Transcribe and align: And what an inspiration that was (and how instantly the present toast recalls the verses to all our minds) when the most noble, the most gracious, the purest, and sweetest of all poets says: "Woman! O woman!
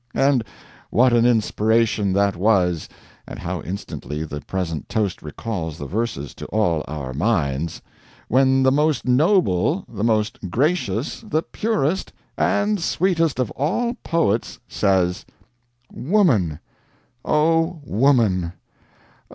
And 0.15 0.43
what 0.89 1.13
an 1.13 1.27
inspiration 1.27 2.11
that 2.13 2.35
was 2.35 2.89
(and 3.27 3.37
how 3.37 3.61
instantly 3.61 4.25
the 4.25 4.41
present 4.41 4.89
toast 4.89 5.21
recalls 5.21 5.77
the 5.77 5.85
verses 5.85 6.33
to 6.33 6.47
all 6.47 6.83
our 6.87 7.13
minds) 7.13 7.83
when 8.27 8.63
the 8.63 8.71
most 8.71 9.05
noble, 9.05 9.85
the 9.87 10.03
most 10.03 10.49
gracious, 10.49 11.21
the 11.21 11.43
purest, 11.43 12.11
and 12.35 12.79
sweetest 12.79 13.37
of 13.37 13.51
all 13.51 13.93
poets 14.03 14.57
says: 14.67 15.23
"Woman! 15.93 16.57
O 17.23 17.79
woman! 17.85 18.53